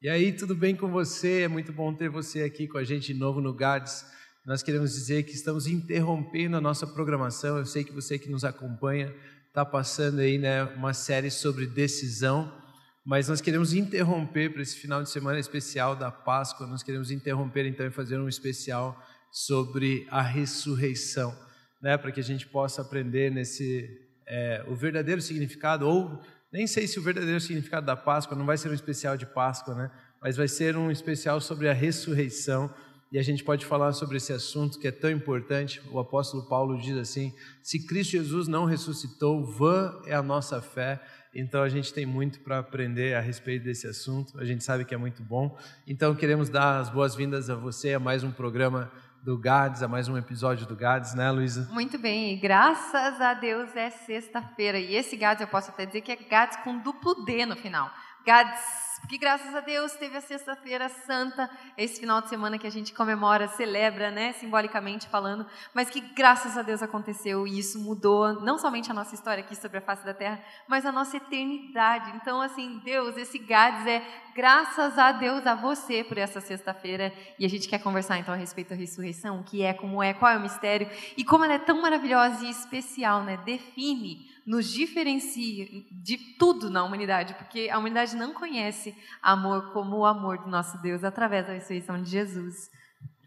E 0.00 0.08
aí, 0.08 0.32
tudo 0.32 0.54
bem 0.54 0.76
com 0.76 0.86
você? 0.86 1.40
É 1.40 1.48
muito 1.48 1.72
bom 1.72 1.92
ter 1.92 2.08
você 2.08 2.44
aqui 2.44 2.68
com 2.68 2.78
a 2.78 2.84
gente 2.84 3.12
de 3.12 3.18
novo 3.18 3.40
no 3.40 3.52
GADS. 3.52 4.06
Nós 4.46 4.62
queremos 4.62 4.94
dizer 4.94 5.24
que 5.24 5.32
estamos 5.32 5.66
interrompendo 5.66 6.56
a 6.56 6.60
nossa 6.60 6.86
programação. 6.86 7.58
Eu 7.58 7.66
sei 7.66 7.82
que 7.82 7.90
você 7.90 8.16
que 8.16 8.30
nos 8.30 8.44
acompanha 8.44 9.12
está 9.48 9.64
passando 9.64 10.20
aí 10.20 10.38
né, 10.38 10.62
uma 10.76 10.94
série 10.94 11.32
sobre 11.32 11.66
decisão, 11.66 12.56
mas 13.04 13.28
nós 13.28 13.40
queremos 13.40 13.72
interromper 13.72 14.52
para 14.52 14.62
esse 14.62 14.76
final 14.76 15.02
de 15.02 15.10
semana 15.10 15.40
especial 15.40 15.96
da 15.96 16.12
Páscoa. 16.12 16.68
Nós 16.68 16.84
queremos 16.84 17.10
interromper 17.10 17.66
então 17.66 17.84
e 17.84 17.90
fazer 17.90 18.20
um 18.20 18.28
especial 18.28 19.04
sobre 19.32 20.06
a 20.10 20.22
ressurreição, 20.22 21.36
né, 21.82 21.98
para 21.98 22.12
que 22.12 22.20
a 22.20 22.24
gente 22.24 22.46
possa 22.46 22.82
aprender 22.82 23.32
nesse 23.32 23.90
é, 24.28 24.64
o 24.68 24.76
verdadeiro 24.76 25.20
significado 25.20 25.88
ou 25.88 26.22
nem 26.52 26.66
sei 26.66 26.86
se 26.86 26.98
o 26.98 27.02
verdadeiro 27.02 27.40
significado 27.40 27.86
da 27.86 27.96
Páscoa 27.96 28.36
não 28.36 28.46
vai 28.46 28.56
ser 28.56 28.70
um 28.70 28.74
especial 28.74 29.16
de 29.16 29.26
Páscoa, 29.26 29.74
né? 29.74 29.90
Mas 30.20 30.36
vai 30.36 30.48
ser 30.48 30.76
um 30.76 30.90
especial 30.90 31.40
sobre 31.40 31.68
a 31.68 31.72
ressurreição. 31.72 32.72
E 33.10 33.18
a 33.18 33.22
gente 33.22 33.42
pode 33.42 33.64
falar 33.64 33.92
sobre 33.92 34.18
esse 34.18 34.32
assunto 34.32 34.78
que 34.78 34.86
é 34.86 34.90
tão 34.90 35.10
importante. 35.10 35.80
O 35.90 35.98
apóstolo 35.98 36.46
Paulo 36.48 36.78
diz 36.78 36.96
assim: 36.96 37.34
se 37.62 37.86
Cristo 37.86 38.12
Jesus 38.12 38.48
não 38.48 38.64
ressuscitou, 38.64 39.44
vã 39.44 39.98
é 40.06 40.14
a 40.14 40.22
nossa 40.22 40.60
fé. 40.60 41.00
Então 41.34 41.62
a 41.62 41.68
gente 41.68 41.92
tem 41.92 42.04
muito 42.04 42.40
para 42.40 42.58
aprender 42.58 43.14
a 43.14 43.20
respeito 43.20 43.64
desse 43.64 43.86
assunto. 43.86 44.38
A 44.38 44.44
gente 44.44 44.64
sabe 44.64 44.84
que 44.84 44.94
é 44.94 44.98
muito 44.98 45.22
bom. 45.22 45.56
Então 45.86 46.14
queremos 46.14 46.48
dar 46.48 46.80
as 46.80 46.90
boas-vindas 46.90 47.48
a 47.48 47.54
você 47.54 47.94
a 47.94 48.00
mais 48.00 48.24
um 48.24 48.30
programa 48.30 48.90
do 49.22 49.36
GADS, 49.36 49.82
a 49.82 49.88
mais 49.88 50.08
um 50.08 50.16
episódio 50.16 50.66
do 50.66 50.76
GADS, 50.76 51.14
né, 51.14 51.30
Luísa? 51.30 51.68
Muito 51.72 51.98
bem, 51.98 52.32
e 52.32 52.36
graças 52.36 53.20
a 53.20 53.34
Deus 53.34 53.74
é 53.76 53.90
sexta-feira. 53.90 54.78
E 54.78 54.94
esse 54.94 55.16
GADS 55.16 55.42
eu 55.42 55.48
posso 55.48 55.70
até 55.70 55.84
dizer 55.84 56.00
que 56.00 56.12
é 56.12 56.16
GADS 56.16 56.56
com 56.58 56.78
duplo 56.78 57.24
D 57.24 57.44
no 57.44 57.56
final. 57.56 57.90
GADS 58.24 58.87
porque 59.00 59.16
graças 59.18 59.54
a 59.54 59.60
Deus 59.60 59.92
teve 59.92 60.16
a 60.16 60.20
Sexta-feira 60.20 60.88
Santa, 60.88 61.50
esse 61.76 62.00
final 62.00 62.20
de 62.20 62.28
semana 62.28 62.58
que 62.58 62.66
a 62.66 62.70
gente 62.70 62.92
comemora, 62.92 63.48
celebra, 63.48 64.10
né, 64.10 64.32
simbolicamente 64.34 65.08
falando, 65.08 65.46
mas 65.72 65.88
que 65.88 66.00
graças 66.00 66.56
a 66.58 66.62
Deus 66.62 66.82
aconteceu 66.82 67.46
e 67.46 67.58
isso 67.58 67.78
mudou 67.78 68.40
não 68.42 68.58
somente 68.58 68.90
a 68.90 68.94
nossa 68.94 69.14
história 69.14 69.42
aqui 69.42 69.56
sobre 69.56 69.78
a 69.78 69.80
face 69.80 70.04
da 70.04 70.12
terra, 70.12 70.40
mas 70.66 70.84
a 70.84 70.92
nossa 70.92 71.16
eternidade. 71.16 72.12
Então, 72.16 72.40
assim, 72.40 72.80
Deus, 72.84 73.16
esse 73.16 73.38
Gades 73.38 73.86
é 73.86 74.02
graças 74.34 74.96
a 74.98 75.10
Deus 75.10 75.46
a 75.46 75.54
você 75.54 76.04
por 76.04 76.16
essa 76.16 76.40
sexta-feira 76.40 77.12
e 77.38 77.44
a 77.44 77.48
gente 77.48 77.66
quer 77.68 77.78
conversar 77.78 78.18
então 78.18 78.32
a 78.32 78.36
respeito 78.36 78.68
da 78.68 78.76
ressurreição, 78.76 79.40
o 79.40 79.42
que 79.42 79.62
é, 79.62 79.72
como 79.72 80.02
é, 80.02 80.14
qual 80.14 80.30
é 80.30 80.36
o 80.36 80.40
mistério 80.40 80.88
e 81.16 81.24
como 81.24 81.44
ela 81.44 81.54
é 81.54 81.58
tão 81.58 81.82
maravilhosa 81.82 82.44
e 82.44 82.50
especial, 82.50 83.24
né? 83.24 83.36
Define 83.38 84.30
nos 84.48 84.72
diferencia 84.72 85.66
de 86.02 86.16
tudo 86.38 86.70
na 86.70 86.82
humanidade, 86.82 87.34
porque 87.34 87.68
a 87.68 87.78
humanidade 87.78 88.16
não 88.16 88.32
conhece 88.32 88.94
amor 89.20 89.74
como 89.74 89.98
o 89.98 90.06
amor 90.06 90.38
do 90.38 90.48
nosso 90.48 90.80
Deus 90.80 91.04
através 91.04 91.46
da 91.46 91.52
ressurreição 91.52 92.02
de 92.02 92.10
Jesus. 92.10 92.70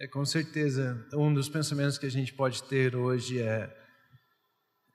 É 0.02 0.08
com 0.08 0.26
certeza 0.26 1.08
um 1.14 1.32
dos 1.32 1.48
pensamentos 1.48 2.00
que 2.00 2.08
a 2.08 2.12
gente 2.12 2.34
pode 2.34 2.64
ter 2.64 2.96
hoje 2.96 3.40
é, 3.40 3.72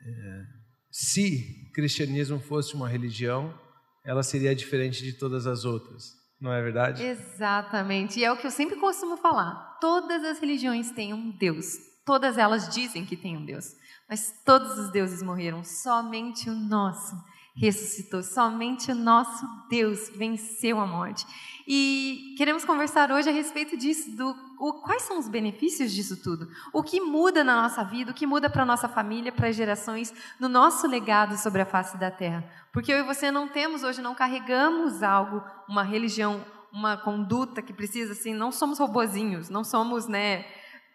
é 0.01 0.43
se 0.91 1.71
cristianismo 1.73 2.41
fosse 2.41 2.75
uma 2.75 2.89
religião, 2.89 3.57
ela 4.05 4.25
seria 4.25 4.53
diferente 4.53 5.05
de 5.05 5.13
todas 5.13 5.47
as 5.47 5.65
outras. 5.65 6.07
Não 6.41 6.53
é 6.53 6.61
verdade? 6.61 7.05
Exatamente. 7.05 8.19
E 8.19 8.25
é 8.25 8.33
o 8.33 8.37
que 8.37 8.49
eu 8.49 8.51
sempre 8.51 8.75
costumo 8.81 9.17
falar. 9.17 9.79
Todas 9.81 10.25
as 10.25 10.41
religiões 10.41 10.91
têm 10.91 11.15
um 11.15 11.31
Deus. 11.39 11.77
Todas 12.07 12.39
elas 12.39 12.69
dizem 12.69 13.05
que 13.05 13.17
têm 13.17 13.37
um 13.37 13.45
Deus. 13.45 13.77
Mas 14.09 14.33
todos 14.45 14.79
os 14.79 14.91
deuses 14.91 15.23
morreram, 15.23 15.63
somente 15.63 16.49
o 16.49 16.55
nosso 16.55 17.15
ressuscitou, 17.57 18.23
somente 18.23 18.93
o 18.93 18.95
nosso 18.95 19.47
Deus 19.69 20.11
venceu 20.11 20.79
a 20.79 20.87
morte. 20.87 21.27
E 21.67 22.35
queremos 22.37 22.65
conversar 22.65 23.11
hoje 23.11 23.31
a 23.31 23.33
respeito 23.33 23.77
disso, 23.77 24.15
do 24.15 24.37
o, 24.59 24.75
quais 24.75 25.03
são 25.03 25.19
os 25.19 25.29
benefícios 25.29 25.93
disso 25.93 26.23
tudo? 26.23 26.49
O 26.73 26.83
que 26.83 27.01
muda 27.01 27.43
na 27.43 27.63
nossa 27.63 27.83
vida, 27.83 28.11
o 28.11 28.15
que 28.15 28.27
muda 28.27 28.49
para 28.49 28.65
nossa 28.65 28.89
família, 28.89 29.33
para 29.33 29.49
as 29.49 29.57
gerações, 29.57 30.15
no 30.39 30.49
nosso 30.49 30.87
legado 30.87 31.37
sobre 31.37 31.61
a 31.63 31.67
face 31.67 31.97
da 31.99 32.11
terra. 32.11 32.49
Porque 32.73 32.93
eu 32.93 32.99
e 32.99 33.03
você 33.03 33.31
não 33.31 33.49
temos 33.49 33.83
hoje, 33.83 34.01
não 34.01 34.15
carregamos 34.15 35.03
algo, 35.03 35.43
uma 35.69 35.83
religião, 35.83 36.45
uma 36.73 36.97
conduta 36.97 37.61
que 37.61 37.73
precisa, 37.73 38.13
assim, 38.13 38.33
não 38.33 38.53
somos 38.53 38.79
robozinhos, 38.79 39.51
não 39.51 39.65
somos, 39.65 40.07
né, 40.07 40.47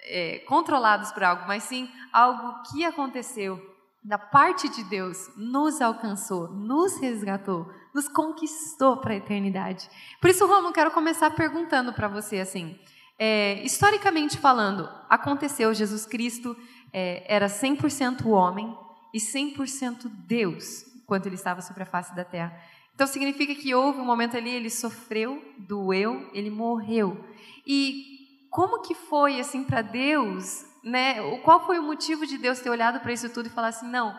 é, 0.03 0.39
controlados 0.39 1.11
por 1.11 1.23
algo, 1.23 1.43
mas 1.47 1.63
sim 1.63 1.89
algo 2.11 2.61
que 2.71 2.83
aconteceu 2.83 3.71
da 4.03 4.17
parte 4.17 4.67
de 4.67 4.83
Deus, 4.83 5.29
nos 5.37 5.79
alcançou, 5.79 6.49
nos 6.49 6.99
resgatou, 6.99 7.71
nos 7.93 8.07
conquistou 8.07 8.97
para 8.97 9.13
a 9.13 9.17
eternidade. 9.17 9.87
Por 10.19 10.29
isso, 10.29 10.45
Romulo, 10.47 10.73
quero 10.73 10.89
começar 10.91 11.29
perguntando 11.31 11.93
para 11.93 12.07
você 12.07 12.39
assim, 12.39 12.79
é, 13.19 13.63
historicamente 13.63 14.39
falando, 14.39 14.89
aconteceu, 15.07 15.71
Jesus 15.73 16.07
Cristo 16.07 16.57
é, 16.91 17.23
era 17.31 17.45
100% 17.45 18.25
homem 18.25 18.75
e 19.13 19.19
100% 19.19 20.09
Deus, 20.25 20.83
enquanto 20.95 21.27
ele 21.27 21.35
estava 21.35 21.61
sobre 21.61 21.83
a 21.83 21.85
face 21.85 22.15
da 22.15 22.23
terra. 22.23 22.59
Então 22.95 23.05
significa 23.05 23.53
que 23.53 23.75
houve 23.75 23.99
um 23.99 24.05
momento 24.05 24.35
ali, 24.35 24.49
ele 24.49 24.69
sofreu, 24.69 25.43
doeu, 25.59 26.29
ele 26.33 26.49
morreu. 26.49 27.23
E 27.65 28.20
como 28.51 28.81
que 28.81 28.93
foi 28.93 29.39
assim 29.39 29.63
para 29.63 29.81
Deus, 29.81 30.65
né? 30.83 31.15
Qual 31.39 31.65
foi 31.65 31.79
o 31.79 31.83
motivo 31.83 32.27
de 32.27 32.37
Deus 32.37 32.59
ter 32.59 32.69
olhado 32.69 32.99
para 32.99 33.13
isso 33.13 33.29
tudo 33.29 33.47
e 33.47 33.49
falar 33.49 33.69
assim, 33.69 33.89
não, 33.89 34.13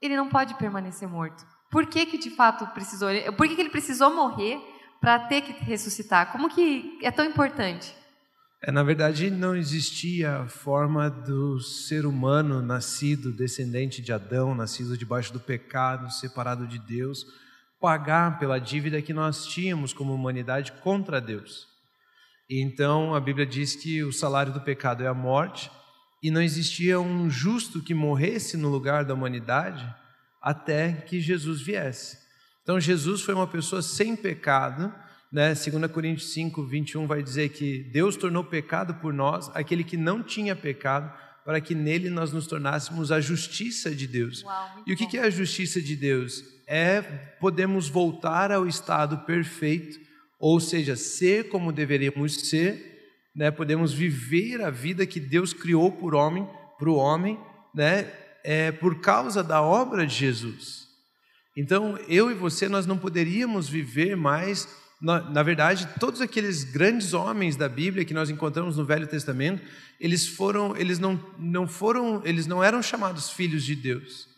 ele 0.00 0.16
não 0.16 0.28
pode 0.28 0.54
permanecer 0.54 1.08
morto. 1.08 1.44
Por 1.68 1.86
que 1.86 2.06
que 2.06 2.16
de 2.16 2.30
fato 2.30 2.66
precisou? 2.68 3.08
Por 3.36 3.48
que, 3.48 3.56
que 3.56 3.60
ele 3.60 3.70
precisou 3.70 4.14
morrer 4.14 4.58
para 5.00 5.18
ter 5.18 5.40
que 5.40 5.52
ressuscitar? 5.64 6.30
Como 6.30 6.48
que 6.48 6.98
é 7.02 7.10
tão 7.10 7.24
importante? 7.24 7.94
É, 8.62 8.70
na 8.70 8.82
verdade, 8.82 9.30
não 9.30 9.56
existia 9.56 10.46
forma 10.46 11.08
do 11.08 11.58
ser 11.60 12.06
humano 12.06 12.62
nascido 12.62 13.32
descendente 13.32 14.02
de 14.02 14.12
Adão, 14.12 14.54
nascido 14.54 14.96
debaixo 14.96 15.32
do 15.32 15.40
pecado, 15.40 16.10
separado 16.12 16.66
de 16.66 16.78
Deus, 16.78 17.24
pagar 17.80 18.38
pela 18.38 18.60
dívida 18.60 19.02
que 19.02 19.14
nós 19.14 19.46
tínhamos 19.46 19.92
como 19.92 20.14
humanidade 20.14 20.72
contra 20.82 21.20
Deus. 21.20 21.69
Então 22.50 23.14
a 23.14 23.20
Bíblia 23.20 23.46
diz 23.46 23.76
que 23.76 24.02
o 24.02 24.12
salário 24.12 24.52
do 24.52 24.60
pecado 24.60 25.04
é 25.04 25.06
a 25.06 25.14
morte, 25.14 25.70
e 26.20 26.30
não 26.30 26.42
existia 26.42 27.00
um 27.00 27.30
justo 27.30 27.80
que 27.80 27.94
morresse 27.94 28.56
no 28.56 28.68
lugar 28.68 29.04
da 29.04 29.14
humanidade 29.14 29.86
até 30.42 30.92
que 30.92 31.20
Jesus 31.20 31.60
viesse. 31.60 32.18
Então 32.62 32.80
Jesus 32.80 33.22
foi 33.22 33.34
uma 33.34 33.46
pessoa 33.46 33.80
sem 33.82 34.16
pecado, 34.16 34.92
né? 35.32 35.54
2 35.54 35.90
Coríntios 35.92 36.32
5, 36.32 36.66
21 36.66 37.06
vai 37.06 37.22
dizer 37.22 37.50
que 37.50 37.84
Deus 37.84 38.16
tornou 38.16 38.42
pecado 38.42 38.94
por 38.94 39.12
nós 39.12 39.48
aquele 39.54 39.84
que 39.84 39.96
não 39.96 40.22
tinha 40.22 40.56
pecado, 40.56 41.10
para 41.44 41.60
que 41.60 41.74
nele 41.74 42.10
nós 42.10 42.32
nos 42.32 42.46
tornássemos 42.46 43.10
a 43.10 43.20
justiça 43.20 43.94
de 43.94 44.06
Deus. 44.06 44.42
Uau, 44.42 44.82
e 44.86 44.92
o 44.92 44.96
que 44.96 45.16
é 45.16 45.22
a 45.22 45.30
justiça 45.30 45.80
de 45.80 45.96
Deus? 45.96 46.42
É 46.66 47.00
podemos 47.40 47.88
voltar 47.88 48.52
ao 48.52 48.66
estado 48.66 49.18
perfeito 49.18 50.09
ou 50.40 50.58
seja, 50.58 50.96
ser 50.96 51.50
como 51.50 51.70
deveríamos 51.70 52.48
ser, 52.48 52.90
né? 53.36 53.50
Podemos 53.50 53.92
viver 53.92 54.62
a 54.62 54.70
vida 54.70 55.06
que 55.06 55.20
Deus 55.20 55.52
criou 55.52 55.92
por 55.92 56.14
homem, 56.14 56.48
para 56.78 56.88
o 56.88 56.96
homem, 56.96 57.38
né? 57.74 58.10
É 58.42 58.72
por 58.72 59.00
causa 59.00 59.44
da 59.44 59.60
obra 59.60 60.06
de 60.06 60.14
Jesus. 60.14 60.88
Então, 61.54 61.98
eu 62.08 62.30
e 62.30 62.34
você 62.34 62.68
nós 62.68 62.86
não 62.86 62.96
poderíamos 62.96 63.68
viver 63.68 64.16
mais 64.16 64.66
na, 65.00 65.20
na, 65.30 65.42
verdade, 65.42 65.88
todos 65.98 66.20
aqueles 66.20 66.62
grandes 66.62 67.14
homens 67.14 67.56
da 67.56 67.68
Bíblia 67.68 68.04
que 68.04 68.12
nós 68.12 68.28
encontramos 68.28 68.76
no 68.76 68.84
Velho 68.84 69.06
Testamento, 69.06 69.62
eles 69.98 70.28
foram, 70.28 70.76
eles 70.76 70.98
não, 70.98 71.18
não 71.38 71.66
foram, 71.66 72.20
eles 72.22 72.46
não 72.46 72.62
eram 72.62 72.82
chamados 72.82 73.30
filhos 73.30 73.64
de 73.64 73.74
Deus. 73.74 74.29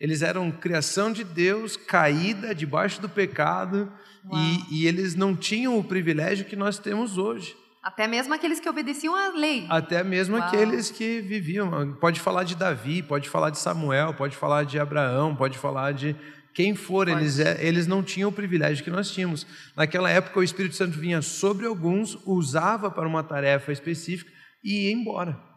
Eles 0.00 0.22
eram 0.22 0.50
criação 0.50 1.12
de 1.12 1.24
Deus, 1.24 1.76
caída 1.76 2.54
debaixo 2.54 3.00
do 3.00 3.08
pecado, 3.08 3.92
e, 4.32 4.82
e, 4.82 4.86
eles 4.86 5.14
não 5.14 5.34
tinham 5.34 5.78
o 5.78 5.82
privilégio 5.82 6.44
que 6.44 6.54
nós 6.54 6.78
temos 6.78 7.16
hoje. 7.16 7.56
Até 7.82 8.06
mesmo 8.06 8.34
aqueles 8.34 8.60
que 8.60 8.68
obedeciam 8.68 9.14
à 9.14 9.30
lei. 9.30 9.66
Até 9.70 10.04
mesmo 10.04 10.36
Uau. 10.36 10.46
aqueles 10.46 10.90
que 10.90 11.20
viviam. 11.20 11.94
Pode 11.94 12.20
falar 12.20 12.44
de 12.44 12.54
Davi, 12.54 13.02
pode 13.02 13.28
falar 13.28 13.50
de 13.50 13.58
Samuel, 13.58 14.12
pode 14.14 14.36
falar 14.36 14.64
de 14.64 14.78
Abraão, 14.78 15.34
pode 15.34 15.56
falar 15.56 15.92
de 15.92 16.14
Quem 16.52 16.74
for, 16.74 17.08
eles, 17.08 17.38
é, 17.38 17.56
eles 17.64 17.86
não 17.86 18.02
tinham 18.02 18.28
o 18.28 18.32
privilégio 18.32 18.84
que 18.84 18.90
nós 18.90 19.10
tínhamos. 19.10 19.46
Naquela 19.76 20.10
época, 20.10 20.40
o 20.40 20.42
Espírito 20.42 20.74
Santo 20.74 20.98
vinha 20.98 21.22
sobre 21.22 21.66
alguns, 21.66 22.18
usava 22.26 22.90
para 22.90 23.08
uma 23.08 23.22
tarefa 23.22 23.72
específica 23.72 24.30
e 24.62 24.86
ia 24.86 24.92
embora. 24.92 25.48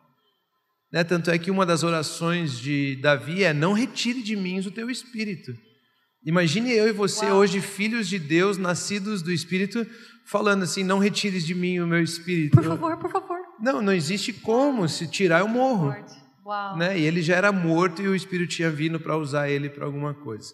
Né? 0.91 1.03
Tanto 1.03 1.31
é 1.31 1.37
que 1.37 1.49
uma 1.49 1.65
das 1.65 1.83
orações 1.83 2.59
de 2.59 2.97
Davi 3.01 3.43
é: 3.43 3.53
Não 3.53 3.73
retire 3.73 4.21
de 4.21 4.35
mim 4.35 4.59
o 4.59 4.71
teu 4.71 4.89
espírito. 4.89 5.53
Imagine 6.23 6.71
eu 6.71 6.87
e 6.87 6.91
você, 6.91 7.25
Uau. 7.25 7.37
hoje, 7.37 7.61
filhos 7.61 8.07
de 8.07 8.19
Deus, 8.19 8.57
nascidos 8.57 9.23
do 9.23 9.31
Espírito, 9.31 9.87
falando 10.25 10.63
assim: 10.63 10.83
Não 10.83 10.99
retires 10.99 11.45
de 11.45 11.55
mim 11.55 11.79
o 11.79 11.87
meu 11.87 12.01
espírito. 12.01 12.55
Por 12.55 12.63
favor, 12.63 12.97
por 12.97 13.11
favor. 13.11 13.37
Não, 13.59 13.81
não 13.81 13.93
existe 13.93 14.33
como. 14.33 14.87
Se 14.87 15.07
tirar, 15.07 15.39
eu 15.39 15.47
morro. 15.47 15.95
Né? 16.77 16.99
E 16.99 17.03
ele 17.03 17.21
já 17.21 17.35
era 17.35 17.51
morto 17.51 18.01
e 18.01 18.07
o 18.07 18.15
Espírito 18.15 18.49
tinha 18.49 18.69
vindo 18.69 18.99
para 18.99 19.15
usar 19.15 19.49
ele 19.49 19.69
para 19.69 19.85
alguma 19.85 20.13
coisa. 20.13 20.53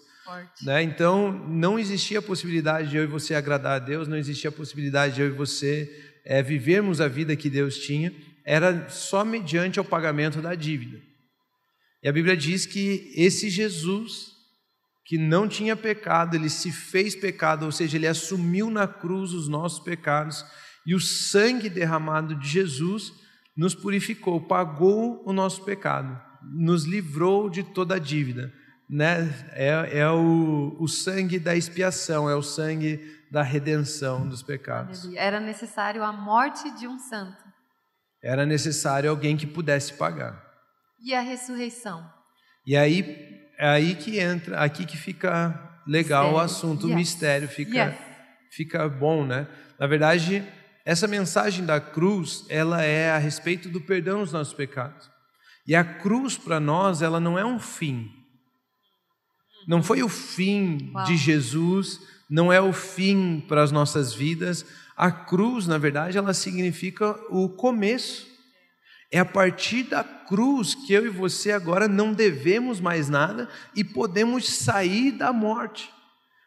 Né? 0.61 0.83
Então, 0.83 1.31
não 1.47 1.79
existia 1.79 2.19
a 2.19 2.21
possibilidade 2.21 2.89
de 2.89 2.97
eu 2.97 3.03
e 3.03 3.07
você 3.07 3.33
agradar 3.33 3.77
a 3.77 3.79
Deus, 3.79 4.07
não 4.07 4.17
existia 4.17 4.49
a 4.49 4.53
possibilidade 4.53 5.15
de 5.15 5.21
eu 5.21 5.27
e 5.27 5.31
você 5.31 5.89
é, 6.25 6.43
vivermos 6.43 6.99
a 6.99 7.07
vida 7.07 7.35
que 7.35 7.49
Deus 7.49 7.77
tinha, 7.77 8.13
era 8.47 8.89
só 8.89 9.25
mediante 9.25 9.79
o 9.79 9.83
pagamento 9.83 10.41
da 10.41 10.55
dívida. 10.55 10.97
E 12.01 12.07
a 12.07 12.13
Bíblia 12.13 12.37
diz 12.37 12.65
que 12.65 13.11
esse 13.15 13.49
Jesus, 13.49 14.31
que 15.05 15.17
não 15.17 15.47
tinha 15.47 15.75
pecado, 15.75 16.35
ele 16.35 16.49
se 16.49 16.71
fez 16.71 17.15
pecado, 17.15 17.65
ou 17.65 17.71
seja, 17.71 17.97
ele 17.97 18.07
assumiu 18.07 18.69
na 18.69 18.87
cruz 18.87 19.33
os 19.33 19.49
nossos 19.49 19.79
pecados, 19.79 20.45
e 20.85 20.95
o 20.95 20.99
sangue 20.99 21.69
derramado 21.69 22.35
de 22.35 22.47
Jesus 22.47 23.11
nos 23.55 23.75
purificou, 23.75 24.39
pagou 24.39 25.21
o 25.25 25.33
nosso 25.33 25.65
pecado, 25.65 26.17
nos 26.43 26.85
livrou 26.85 27.49
de 27.49 27.63
toda 27.63 27.95
a 27.95 27.99
dívida 27.99 28.53
né, 28.89 29.27
é, 29.51 29.99
é 29.99 30.09
o, 30.09 30.75
o 30.79 30.87
sangue 30.87 31.39
da 31.39 31.55
expiação, 31.55 32.29
é 32.29 32.35
o 32.35 32.41
sangue 32.41 33.17
da 33.29 33.41
redenção 33.41 34.27
dos 34.27 34.41
pecados. 34.41 35.13
Era 35.15 35.39
necessário 35.39 36.03
a 36.03 36.13
morte 36.13 36.71
de 36.77 36.87
um 36.87 36.97
santo. 36.97 37.46
Era 38.23 38.45
necessário 38.45 39.09
alguém 39.09 39.37
que 39.37 39.47
pudesse 39.47 39.93
pagar. 39.93 40.43
E 40.99 41.13
a 41.13 41.21
ressurreição? 41.21 42.09
E 42.65 42.75
aí 42.75 43.37
é 43.57 43.67
aí 43.67 43.95
que 43.95 44.19
entra, 44.19 44.59
aqui 44.59 44.85
que 44.85 44.97
fica 44.97 45.81
legal 45.87 46.25
mistério. 46.25 46.37
o 46.37 46.39
assunto, 46.39 46.85
yes. 46.85 46.93
o 46.93 46.95
mistério 46.95 47.47
fica 47.47 47.85
yes. 47.85 47.97
fica 48.51 48.87
bom, 48.89 49.25
né? 49.25 49.47
Na 49.79 49.87
verdade, 49.87 50.43
essa 50.85 51.07
mensagem 51.07 51.65
da 51.65 51.79
cruz, 51.79 52.45
ela 52.49 52.83
é 52.83 53.11
a 53.11 53.17
respeito 53.17 53.69
do 53.69 53.81
perdão 53.81 54.21
dos 54.21 54.31
nossos 54.31 54.53
pecados. 54.53 55.09
E 55.67 55.75
a 55.75 55.83
cruz 55.83 56.37
para 56.37 56.59
nós, 56.59 57.01
ela 57.01 57.19
não 57.19 57.37
é 57.37 57.45
um 57.45 57.59
fim. 57.59 58.09
Não 59.67 59.83
foi 59.83 60.01
o 60.01 60.07
fim 60.07 60.91
Uau. 60.93 61.03
de 61.05 61.17
Jesus, 61.17 61.99
não 62.29 62.53
é 62.53 62.61
o 62.61 62.71
fim 62.71 63.43
para 63.47 63.61
as 63.61 63.71
nossas 63.71 64.13
vidas. 64.13 64.65
A 64.97 65.11
cruz, 65.11 65.67
na 65.67 65.77
verdade, 65.77 66.17
ela 66.17 66.33
significa 66.33 67.15
o 67.29 67.47
começo. 67.47 68.25
É 69.11 69.19
a 69.19 69.25
partir 69.25 69.83
da 69.83 70.03
cruz 70.03 70.73
que 70.73 70.91
eu 70.91 71.05
e 71.05 71.09
você 71.09 71.51
agora 71.51 71.87
não 71.87 72.11
devemos 72.11 72.79
mais 72.79 73.07
nada 73.07 73.47
e 73.75 73.83
podemos 73.83 74.49
sair 74.49 75.11
da 75.11 75.31
morte. 75.31 75.89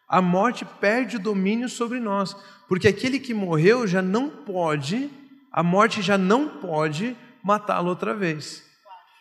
A 0.08 0.20
morte 0.20 0.64
perde 0.64 1.16
o 1.16 1.20
domínio 1.20 1.68
sobre 1.68 2.00
nós, 2.00 2.34
porque 2.68 2.88
aquele 2.88 3.20
que 3.20 3.32
morreu 3.32 3.86
já 3.86 4.02
não 4.02 4.28
pode, 4.28 5.08
a 5.52 5.62
morte 5.62 6.02
já 6.02 6.18
não 6.18 6.48
pode 6.60 7.16
matá-lo 7.44 7.88
outra 7.88 8.12
vez. 8.12 8.64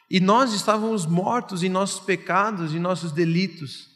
E 0.10 0.20
nós 0.20 0.54
estávamos 0.54 1.06
mortos 1.06 1.62
em 1.62 1.70
nossos 1.70 2.00
pecados 2.00 2.74
e 2.74 2.80
nossos 2.80 3.12
delitos. 3.12 3.88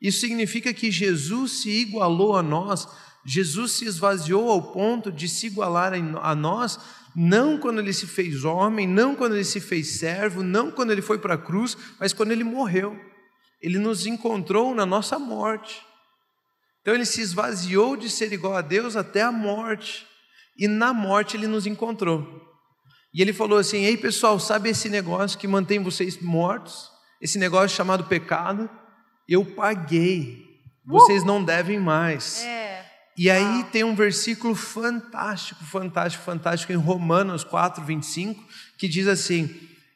Isso 0.00 0.20
significa 0.20 0.72
que 0.72 0.92
Jesus 0.92 1.62
se 1.62 1.68
igualou 1.68 2.36
a 2.36 2.42
nós, 2.42 2.86
Jesus 3.24 3.72
se 3.72 3.84
esvaziou 3.84 4.50
ao 4.50 4.72
ponto 4.72 5.12
de 5.12 5.28
se 5.28 5.46
igualar 5.46 5.92
a 5.94 6.34
nós, 6.34 6.78
não 7.14 7.58
quando 7.58 7.80
ele 7.80 7.92
se 7.92 8.06
fez 8.06 8.44
homem, 8.44 8.86
não 8.86 9.14
quando 9.14 9.34
ele 9.34 9.44
se 9.44 9.60
fez 9.60 9.98
servo, 9.98 10.42
não 10.42 10.70
quando 10.70 10.90
ele 10.92 11.02
foi 11.02 11.18
para 11.18 11.34
a 11.34 11.38
cruz, 11.38 11.76
mas 11.98 12.12
quando 12.12 12.30
ele 12.30 12.44
morreu. 12.44 12.98
Ele 13.60 13.78
nos 13.78 14.06
encontrou 14.06 14.74
na 14.74 14.86
nossa 14.86 15.18
morte. 15.18 15.84
Então 16.80 16.94
ele 16.94 17.04
se 17.04 17.20
esvaziou 17.20 17.96
de 17.96 18.08
ser 18.08 18.32
igual 18.32 18.54
a 18.54 18.62
Deus 18.62 18.96
até 18.96 19.22
a 19.22 19.32
morte, 19.32 20.06
e 20.56 20.66
na 20.68 20.92
morte 20.92 21.36
ele 21.36 21.46
nos 21.46 21.66
encontrou. 21.66 22.26
E 23.12 23.20
ele 23.20 23.32
falou 23.32 23.58
assim: 23.58 23.84
Ei 23.84 23.96
pessoal, 23.96 24.38
sabe 24.38 24.70
esse 24.70 24.88
negócio 24.88 25.38
que 25.38 25.48
mantém 25.48 25.82
vocês 25.82 26.20
mortos? 26.20 26.90
Esse 27.20 27.38
negócio 27.38 27.76
chamado 27.76 28.04
pecado? 28.04 28.70
eu 29.28 29.44
paguei, 29.44 30.42
vocês 30.86 31.22
uh! 31.22 31.26
não 31.26 31.44
devem 31.44 31.78
mais. 31.78 32.42
É. 32.42 32.57
E 33.18 33.28
aí 33.28 33.64
tem 33.72 33.82
um 33.82 33.96
versículo 33.96 34.54
fantástico, 34.54 35.64
fantástico, 35.64 36.22
fantástico 36.22 36.72
em 36.72 36.76
Romanos 36.76 37.42
4, 37.42 37.84
25, 37.84 38.42
que 38.78 38.86
diz 38.86 39.08
assim: 39.08 39.54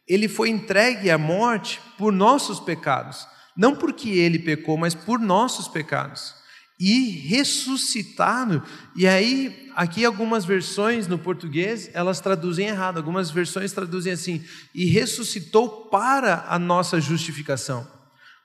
Ele 0.08 0.28
foi 0.28 0.48
entregue 0.48 1.08
à 1.08 1.16
morte 1.16 1.80
por 1.96 2.12
nossos 2.12 2.58
pecados, 2.58 3.24
não 3.56 3.76
porque 3.76 4.08
ele 4.10 4.40
pecou, 4.40 4.76
mas 4.76 4.94
por 4.94 5.20
nossos 5.20 5.68
pecados. 5.68 6.34
E 6.80 7.10
ressuscitado, 7.28 8.60
e 8.96 9.06
aí, 9.06 9.70
aqui 9.76 10.04
algumas 10.04 10.44
versões 10.44 11.06
no 11.06 11.16
português, 11.16 11.88
elas 11.94 12.18
traduzem 12.18 12.66
errado, 12.66 12.96
algumas 12.96 13.30
versões 13.30 13.70
traduzem 13.70 14.12
assim, 14.12 14.44
e 14.74 14.86
ressuscitou 14.86 15.88
para 15.90 16.44
a 16.48 16.58
nossa 16.58 17.00
justificação 17.00 17.86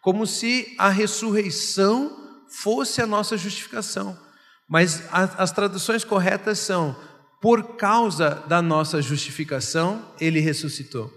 como 0.08 0.26
se 0.26 0.74
a 0.78 0.88
ressurreição 0.88 2.46
fosse 2.48 3.02
a 3.02 3.06
nossa 3.06 3.36
justificação. 3.36 4.18
Mas 4.68 5.04
as 5.12 5.52
traduções 5.52 6.04
corretas 6.04 6.60
são: 6.60 6.96
por 7.42 7.76
causa 7.78 8.44
da 8.48 8.62
nossa 8.62 9.02
justificação, 9.02 10.14
ele 10.20 10.40
ressuscitou. 10.40 11.14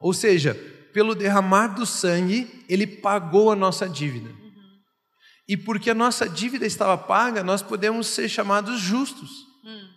Ou 0.00 0.12
seja, 0.12 0.54
pelo 0.92 1.14
derramar 1.14 1.68
do 1.68 1.84
sangue, 1.84 2.64
ele 2.68 2.86
pagou 2.86 3.50
a 3.50 3.56
nossa 3.56 3.88
dívida. 3.88 4.28
Uhum. 4.28 4.78
E 5.48 5.56
porque 5.56 5.90
a 5.90 5.94
nossa 5.94 6.28
dívida 6.28 6.66
estava 6.66 6.96
paga, 6.96 7.42
nós 7.42 7.62
podemos 7.62 8.06
ser 8.06 8.28
chamados 8.28 8.80
justos. 8.80 9.30
Hum. 9.64 9.88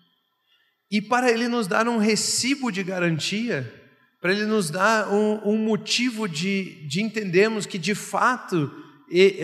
E 0.90 1.02
para 1.02 1.32
ele 1.32 1.48
nos 1.48 1.68
dar 1.68 1.88
um 1.88 1.98
recibo 1.98 2.72
de 2.72 2.82
garantia, 2.82 3.82
para 4.22 4.32
Ele 4.32 4.46
nos 4.46 4.70
dar 4.70 5.12
um, 5.12 5.42
um 5.44 5.58
motivo 5.58 6.30
de, 6.30 6.88
de 6.88 7.02
entendermos 7.02 7.66
que 7.66 7.80
de 7.80 7.96
fato 7.96 8.72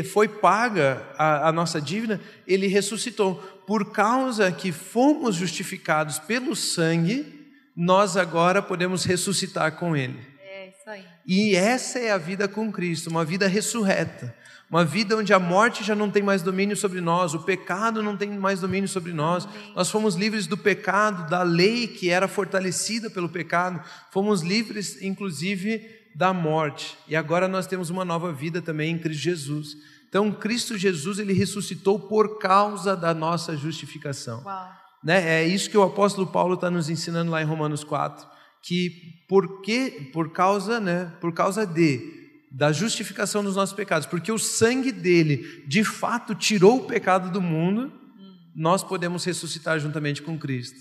foi 0.03 0.27
paga 0.27 1.05
a, 1.17 1.49
a, 1.49 1.51
nossa 1.51 1.81
dívida, 1.81 2.21
Ele 2.47 2.67
ressuscitou. 2.67 3.35
Por 3.65 3.91
causa 3.91 4.51
que 4.51 4.71
fomos 4.71 5.35
justificados 5.35 6.19
pelo 6.19 6.55
sangue, 6.55 7.51
nós 7.75 8.15
agora 8.17 8.61
podemos 8.61 9.03
ressuscitar 9.03 9.73
com 9.73 9.95
Ele. 9.95 10.19
É 10.41 10.69
isso 10.69 10.89
aí. 10.89 11.03
E 11.25 11.55
essa 11.55 11.99
é 11.99 12.11
a 12.11 12.17
vida 12.17 12.47
com 12.47 12.71
Cristo, 12.71 13.09
uma 13.09 13.25
vida 13.25 13.47
ressurreta. 13.47 14.33
Uma 14.69 14.83
vida 14.83 15.15
onde 15.15 15.33
a 15.33 15.39
morte 15.39 15.81
já 15.81 15.95
não 15.95 16.11
tem 16.11 16.21
mais 16.21 16.41
domínio 16.41 16.75
sobre 16.75 16.99
nós, 16.99 17.33
o 17.33 17.43
pecado 17.43 18.03
não 18.03 18.17
tem 18.17 18.29
mais 18.29 18.59
domínio 18.59 18.87
sobre 18.87 19.13
nós. 19.13 19.47
Nós 19.73 19.89
fomos 19.89 20.15
livres 20.15 20.45
do 20.45 20.57
pecado, 20.57 21.29
da 21.29 21.41
lei 21.41 21.87
que 21.87 22.09
era 22.09 22.27
fortalecida 22.27 23.09
pelo 23.09 23.29
pecado. 23.29 23.81
Fomos 24.11 24.41
livres, 24.41 25.01
inclusive, 25.01 25.96
da 26.17 26.33
morte. 26.33 26.97
E 27.07 27.15
agora 27.15 27.47
nós 27.47 27.67
temos 27.67 27.91
uma 27.91 28.03
nova 28.03 28.33
vida 28.33 28.59
também 28.59 28.91
em 28.91 28.97
Cristo 28.97 29.21
Jesus. 29.21 29.77
Então, 30.09 30.31
Cristo 30.31 30.75
Jesus, 30.75 31.19
ele 31.19 31.31
ressuscitou 31.31 31.99
por 31.99 32.39
causa 32.39 32.95
da 32.97 33.13
nossa 33.13 33.55
justificação. 33.55 34.43
Né? 35.03 35.41
É 35.41 35.47
isso 35.47 35.69
que 35.69 35.77
o 35.77 35.83
apóstolo 35.83 36.25
Paulo 36.25 36.55
está 36.55 36.71
nos 36.71 36.89
ensinando 36.89 37.29
lá 37.29 37.39
em 37.39 37.45
Romanos 37.45 37.83
4, 37.83 38.25
que 38.63 38.89
por, 39.29 39.61
que, 39.61 40.09
por 40.11 40.31
causa, 40.31 40.79
né, 40.79 41.13
por 41.21 41.31
causa 41.33 41.65
de 41.67 42.15
da 42.49 42.71
justificação 42.71 43.43
dos 43.43 43.57
nossos 43.57 43.75
pecados, 43.75 44.07
porque 44.07 44.31
o 44.31 44.39
sangue 44.39 44.91
dele 44.91 45.65
de 45.67 45.83
fato 45.83 46.33
tirou 46.33 46.77
o 46.77 46.87
pecado 46.87 47.29
do 47.29 47.41
mundo, 47.41 47.91
nós 48.55 48.83
podemos 48.83 49.23
ressuscitar 49.25 49.77
juntamente 49.79 50.23
com 50.23 50.39
Cristo. 50.39 50.79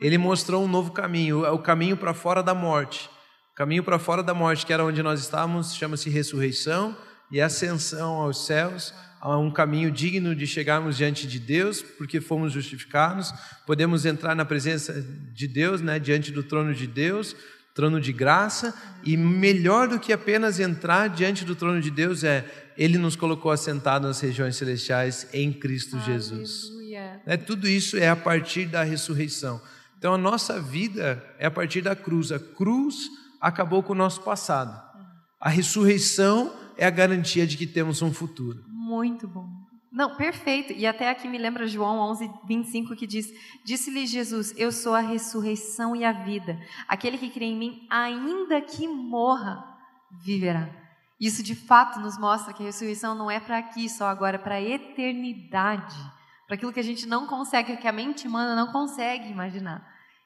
Ele 0.00 0.18
mostrou 0.18 0.62
um 0.62 0.68
novo 0.68 0.92
caminho, 0.92 1.42
o 1.52 1.58
caminho 1.58 1.96
para 1.96 2.14
fora 2.14 2.42
da 2.42 2.54
morte. 2.54 3.10
Caminho 3.58 3.82
para 3.82 3.98
fora 3.98 4.22
da 4.22 4.32
morte, 4.32 4.64
que 4.64 4.72
era 4.72 4.84
onde 4.84 5.02
nós 5.02 5.18
estávamos, 5.18 5.74
chama-se 5.74 6.08
ressurreição 6.08 6.96
e 7.28 7.40
ascensão 7.40 8.12
aos 8.12 8.46
céus, 8.46 8.94
a 9.20 9.36
um 9.36 9.50
caminho 9.50 9.90
digno 9.90 10.32
de 10.32 10.46
chegarmos 10.46 10.96
diante 10.96 11.26
de 11.26 11.40
Deus, 11.40 11.82
porque 11.82 12.20
fomos 12.20 12.52
justificados, 12.52 13.34
podemos 13.66 14.06
entrar 14.06 14.36
na 14.36 14.44
presença 14.44 15.04
de 15.34 15.48
Deus, 15.48 15.80
né, 15.80 15.98
diante 15.98 16.30
do 16.30 16.44
trono 16.44 16.72
de 16.72 16.86
Deus, 16.86 17.34
trono 17.74 18.00
de 18.00 18.12
graça, 18.12 18.72
e 19.02 19.16
melhor 19.16 19.88
do 19.88 19.98
que 19.98 20.12
apenas 20.12 20.60
entrar 20.60 21.08
diante 21.08 21.44
do 21.44 21.56
trono 21.56 21.80
de 21.80 21.90
Deus 21.90 22.22
é 22.22 22.44
ele 22.76 22.96
nos 22.96 23.16
colocou 23.16 23.50
assentados 23.50 24.06
nas 24.06 24.20
regiões 24.20 24.54
celestiais 24.54 25.26
em 25.32 25.52
Cristo 25.52 25.96
Aleluia. 25.96 26.14
Jesus. 26.14 26.70
É, 27.26 27.36
tudo 27.36 27.66
isso 27.66 27.96
é 27.96 28.08
a 28.08 28.14
partir 28.14 28.66
da 28.66 28.84
ressurreição. 28.84 29.60
Então 29.98 30.14
a 30.14 30.18
nossa 30.18 30.60
vida 30.60 31.20
é 31.40 31.46
a 31.46 31.50
partir 31.50 31.80
da 31.80 31.96
cruz. 31.96 32.30
A 32.30 32.38
cruz 32.38 33.08
acabou 33.40 33.82
com 33.82 33.92
o 33.92 33.96
nosso 33.96 34.22
passado. 34.22 34.80
A 35.40 35.48
ressurreição 35.48 36.52
é 36.76 36.86
a 36.86 36.90
garantia 36.90 37.46
de 37.46 37.56
que 37.56 37.66
temos 37.66 38.02
um 38.02 38.12
futuro. 38.12 38.64
Muito 38.68 39.26
bom. 39.28 39.46
Não, 39.90 40.14
perfeito. 40.16 40.72
E 40.72 40.86
até 40.86 41.10
aqui 41.10 41.26
me 41.26 41.38
lembra 41.38 41.66
João 41.66 41.98
11, 42.10 42.30
25, 42.46 42.94
que 42.94 43.06
diz: 43.06 43.32
Disse-lhe 43.64 44.06
Jesus: 44.06 44.54
Eu 44.56 44.70
sou 44.70 44.94
a 44.94 45.00
ressurreição 45.00 45.96
e 45.96 46.04
a 46.04 46.12
vida. 46.12 46.58
Aquele 46.86 47.18
que 47.18 47.30
crê 47.30 47.46
em 47.46 47.56
mim, 47.56 47.86
ainda 47.90 48.60
que 48.60 48.86
morra, 48.86 49.64
viverá. 50.22 50.68
Isso 51.20 51.42
de 51.42 51.54
fato 51.54 51.98
nos 51.98 52.16
mostra 52.16 52.52
que 52.52 52.62
a 52.62 52.66
ressurreição 52.66 53.14
não 53.14 53.30
é 53.30 53.40
para 53.40 53.58
aqui 53.58 53.88
só 53.88 54.06
agora, 54.06 54.36
é 54.36 54.38
para 54.38 54.56
a 54.56 54.62
eternidade. 54.62 55.96
Para 56.46 56.54
aquilo 56.54 56.72
que 56.72 56.80
a 56.80 56.84
gente 56.84 57.06
não 57.06 57.26
consegue, 57.26 57.76
que 57.76 57.88
a 57.88 57.92
mente 57.92 58.28
humana 58.28 58.54
não 58.54 58.72
consegue 58.72 59.28
imaginar. 59.28 59.84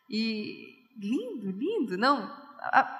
E 0.09 0.73
lindo, 0.99 1.51
lindo. 1.51 1.97
Não, 1.97 2.31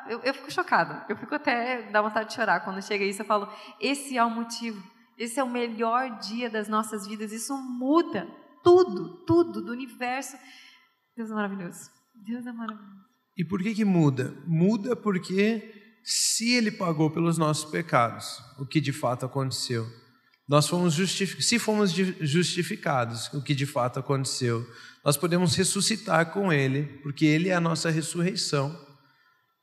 eu, 0.09 0.21
eu 0.21 0.35
fico 0.35 0.51
chocada. 0.51 1.05
Eu 1.09 1.17
fico 1.17 1.35
até 1.35 1.83
dá 1.91 2.03
vontade 2.03 2.29
de 2.29 2.35
chorar 2.35 2.61
quando 2.61 2.83
chega 2.83 3.05
isso. 3.05 3.23
Eu 3.23 3.27
falo: 3.27 3.49
esse 3.81 4.17
é 4.17 4.25
o 4.25 4.31
motivo 4.31 4.83
esse 5.19 5.39
é 5.39 5.45
o 5.45 5.49
melhor 5.49 6.19
dia 6.19 6.51
das 6.51 6.69
nossas 6.69 7.07
vidas. 7.07 7.33
Isso 7.33 7.57
muda 7.57 8.27
tudo, 8.63 9.25
tudo 9.25 9.63
do 9.63 9.73
universo. 9.73 10.37
Deus 11.17 11.31
é 11.31 11.35
maravilhoso. 11.35 11.91
Deus 12.27 12.47
é 12.47 12.53
maravilhoso. 12.53 13.03
E 13.37 13.45
por 13.45 13.63
que 13.63 13.75
que 13.75 13.85
muda? 13.85 14.37
Muda 14.47 14.97
porque 14.97 16.01
se 16.03 16.53
ele 16.53 16.71
pagou 16.71 17.11
pelos 17.11 17.39
nossos 17.39 17.71
pecados, 17.71 18.43
o 18.59 18.67
que 18.67 18.81
de 18.81 18.93
fato 18.93 19.25
aconteceu, 19.25 19.87
nós 20.49 20.69
fomos 20.69 20.95
justificados, 20.95 21.49
se 21.49 21.59
fomos 21.59 21.93
justificados, 21.93 23.33
o 23.33 23.41
que 23.41 23.55
de 23.55 23.65
fato 23.65 24.01
aconteceu, 24.01 24.67
nós 25.05 25.17
podemos 25.17 25.55
ressuscitar 25.55 26.33
com 26.33 26.53
ele, 26.53 26.99
porque 27.03 27.25
ele 27.25 27.49
é 27.49 27.55
a 27.55 27.61
nossa 27.61 27.91
ressurreição, 27.91 28.77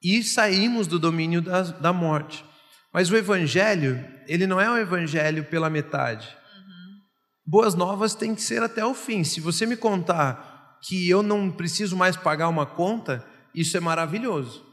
e 0.01 0.23
saímos 0.23 0.87
do 0.87 0.99
domínio 0.99 1.41
da, 1.41 1.61
da 1.63 1.93
morte. 1.93 2.45
Mas 2.93 3.11
o 3.11 3.17
evangelho, 3.17 4.03
ele 4.27 4.47
não 4.47 4.59
é 4.59 4.69
um 4.69 4.77
evangelho 4.77 5.43
pela 5.45 5.69
metade. 5.69 6.27
Uhum. 6.27 6.99
Boas 7.45 7.75
novas 7.75 8.15
tem 8.15 8.33
que 8.33 8.41
ser 8.41 8.63
até 8.63 8.85
o 8.85 8.93
fim. 8.93 9.23
Se 9.23 9.39
você 9.39 9.65
me 9.65 9.77
contar 9.77 10.77
que 10.81 11.09
eu 11.09 11.21
não 11.21 11.51
preciso 11.51 11.95
mais 11.95 12.15
pagar 12.15 12.47
uma 12.47 12.65
conta, 12.65 13.25
isso 13.53 13.75
é 13.75 13.79
maravilhoso. 13.79 14.65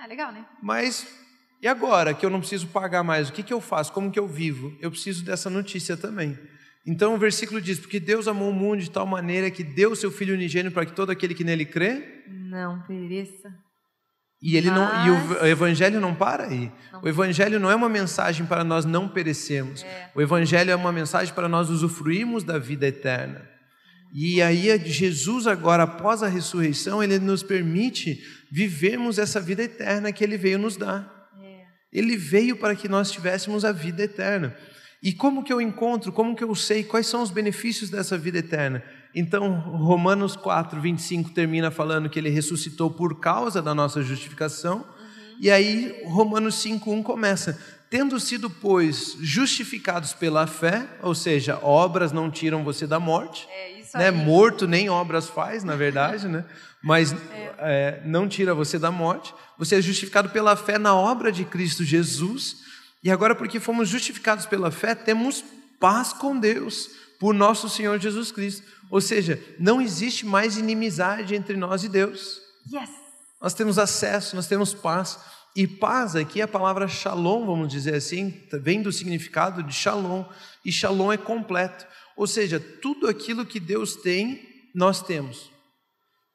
Ah, 0.00 0.06
legal, 0.06 0.32
né? 0.32 0.46
Mas 0.62 1.06
e 1.60 1.66
agora 1.66 2.14
que 2.14 2.24
eu 2.24 2.30
não 2.30 2.38
preciso 2.38 2.68
pagar 2.68 3.02
mais, 3.02 3.28
o 3.28 3.32
que, 3.32 3.42
que 3.42 3.52
eu 3.52 3.60
faço? 3.60 3.92
Como 3.92 4.12
que 4.12 4.18
eu 4.18 4.28
vivo? 4.28 4.76
Eu 4.80 4.90
preciso 4.90 5.24
dessa 5.24 5.50
notícia 5.50 5.96
também. 5.96 6.38
Então 6.86 7.14
o 7.14 7.18
versículo 7.18 7.60
diz: 7.60 7.80
Porque 7.80 7.98
Deus 7.98 8.28
amou 8.28 8.50
o 8.50 8.54
mundo 8.54 8.80
de 8.80 8.90
tal 8.90 9.04
maneira 9.04 9.50
que 9.50 9.64
deu 9.64 9.90
o 9.90 9.96
seu 9.96 10.10
Filho 10.10 10.34
unigênito 10.34 10.72
para 10.72 10.86
que 10.86 10.92
todo 10.92 11.10
aquele 11.10 11.34
que 11.34 11.42
nele 11.42 11.66
crê 11.66 12.24
não 12.28 12.80
pereça, 12.82 13.52
e, 14.40 14.56
ele 14.56 14.70
Mas... 14.70 14.78
não, 14.78 15.06
e 15.06 15.10
o 15.42 15.46
evangelho 15.46 16.00
não 16.00 16.14
para 16.14 16.44
aí. 16.44 16.70
Não. 16.92 17.02
O 17.02 17.08
evangelho 17.08 17.58
não 17.58 17.70
é 17.70 17.74
uma 17.74 17.88
mensagem 17.88 18.46
para 18.46 18.62
nós 18.62 18.84
não 18.84 19.08
perecermos. 19.08 19.82
É. 19.82 20.10
O 20.14 20.22
evangelho 20.22 20.70
é 20.70 20.76
uma 20.76 20.92
mensagem 20.92 21.34
para 21.34 21.48
nós 21.48 21.68
usufruirmos 21.68 22.44
da 22.44 22.58
vida 22.58 22.86
eterna. 22.86 23.48
E 24.14 24.40
aí 24.40 24.78
Jesus 24.86 25.46
agora 25.46 25.82
após 25.82 26.22
a 26.22 26.28
ressurreição, 26.28 27.02
ele 27.02 27.18
nos 27.18 27.42
permite 27.42 28.22
vivermos 28.50 29.18
essa 29.18 29.40
vida 29.40 29.62
eterna 29.62 30.12
que 30.12 30.22
ele 30.22 30.38
veio 30.38 30.58
nos 30.58 30.76
dar. 30.76 31.28
É. 31.42 31.62
Ele 31.92 32.16
veio 32.16 32.56
para 32.56 32.76
que 32.76 32.88
nós 32.88 33.10
tivéssemos 33.10 33.64
a 33.64 33.72
vida 33.72 34.04
eterna. 34.04 34.56
E 35.02 35.12
como 35.12 35.44
que 35.44 35.52
eu 35.52 35.60
encontro, 35.60 36.12
como 36.12 36.34
que 36.34 36.44
eu 36.44 36.54
sei 36.54 36.84
quais 36.84 37.06
são 37.06 37.22
os 37.22 37.30
benefícios 37.30 37.90
dessa 37.90 38.16
vida 38.16 38.38
eterna? 38.38 38.82
Então, 39.18 39.58
Romanos 39.58 40.36
4, 40.36 40.80
25 40.80 41.30
termina 41.30 41.70
falando 41.70 42.08
que 42.08 42.18
ele 42.18 42.30
ressuscitou 42.30 42.88
por 42.88 43.18
causa 43.18 43.60
da 43.60 43.74
nossa 43.74 44.00
justificação. 44.00 44.76
Uhum. 44.78 45.36
E 45.40 45.50
aí, 45.50 46.02
Romanos 46.06 46.54
5, 46.56 46.92
1 46.92 47.02
começa: 47.02 47.58
Tendo 47.90 48.20
sido, 48.20 48.48
pois, 48.48 49.16
justificados 49.20 50.12
pela 50.12 50.46
fé, 50.46 50.86
ou 51.02 51.16
seja, 51.16 51.58
obras 51.62 52.12
não 52.12 52.30
tiram 52.30 52.62
você 52.62 52.86
da 52.86 53.00
morte. 53.00 53.48
É 53.50 53.80
isso 53.80 53.98
né? 53.98 54.12
Morto 54.12 54.68
nem 54.68 54.88
obras 54.88 55.28
faz, 55.28 55.64
na 55.64 55.74
verdade, 55.74 56.28
né? 56.28 56.44
mas 56.80 57.12
é. 57.32 57.54
É, 57.58 58.02
não 58.04 58.28
tira 58.28 58.54
você 58.54 58.78
da 58.78 58.92
morte. 58.92 59.34
Você 59.58 59.76
é 59.76 59.82
justificado 59.82 60.28
pela 60.28 60.54
fé 60.54 60.78
na 60.78 60.94
obra 60.94 61.32
de 61.32 61.44
Cristo 61.44 61.82
Jesus. 61.82 62.58
E 63.02 63.10
agora, 63.10 63.34
porque 63.34 63.58
fomos 63.58 63.88
justificados 63.88 64.46
pela 64.46 64.70
fé, 64.70 64.94
temos 64.94 65.44
paz 65.80 66.12
com 66.12 66.38
Deus 66.38 66.88
por 67.18 67.34
nosso 67.34 67.68
Senhor 67.68 67.98
Jesus 67.98 68.30
Cristo. 68.30 68.64
Ou 68.90 69.00
seja, 69.00 69.42
não 69.58 69.80
existe 69.80 70.24
mais 70.24 70.56
inimizade 70.56 71.34
entre 71.34 71.56
nós 71.56 71.84
e 71.84 71.88
Deus. 71.88 72.40
Yes. 72.72 72.90
Nós 73.40 73.54
temos 73.54 73.78
acesso, 73.78 74.34
nós 74.34 74.46
temos 74.46 74.74
paz. 74.74 75.18
E 75.54 75.66
paz 75.66 76.14
aqui, 76.14 76.40
a 76.40 76.48
palavra 76.48 76.86
shalom, 76.86 77.44
vamos 77.46 77.68
dizer 77.68 77.94
assim, 77.94 78.42
vem 78.62 78.82
do 78.82 78.92
significado 78.92 79.62
de 79.62 79.72
shalom. 79.74 80.24
E 80.64 80.72
shalom 80.72 81.12
é 81.12 81.16
completo. 81.16 81.86
Ou 82.16 82.26
seja, 82.26 82.58
tudo 82.58 83.08
aquilo 83.08 83.46
que 83.46 83.60
Deus 83.60 83.96
tem, 83.96 84.46
nós 84.74 85.02
temos. 85.02 85.50